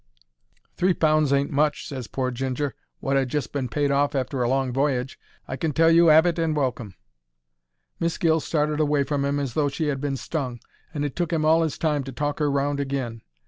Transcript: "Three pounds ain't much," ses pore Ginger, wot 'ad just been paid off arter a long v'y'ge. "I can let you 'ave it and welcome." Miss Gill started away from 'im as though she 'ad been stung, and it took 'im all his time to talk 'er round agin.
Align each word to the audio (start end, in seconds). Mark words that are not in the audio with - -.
"Three 0.77 0.95
pounds 0.95 1.31
ain't 1.31 1.51
much," 1.51 1.87
ses 1.87 2.07
pore 2.07 2.31
Ginger, 2.31 2.73
wot 3.01 3.17
'ad 3.17 3.29
just 3.29 3.53
been 3.53 3.69
paid 3.69 3.91
off 3.91 4.15
arter 4.15 4.41
a 4.41 4.49
long 4.49 4.73
v'y'ge. 4.73 5.15
"I 5.47 5.55
can 5.55 5.73
let 5.77 5.93
you 5.93 6.09
'ave 6.09 6.27
it 6.27 6.39
and 6.39 6.55
welcome." 6.55 6.95
Miss 7.99 8.17
Gill 8.17 8.39
started 8.39 8.79
away 8.79 9.03
from 9.03 9.23
'im 9.25 9.39
as 9.39 9.53
though 9.53 9.69
she 9.69 9.91
'ad 9.91 10.01
been 10.01 10.17
stung, 10.17 10.59
and 10.91 11.05
it 11.05 11.15
took 11.15 11.31
'im 11.31 11.45
all 11.45 11.61
his 11.61 11.77
time 11.77 12.03
to 12.05 12.11
talk 12.11 12.41
'er 12.41 12.49
round 12.49 12.79
agin. 12.81 13.21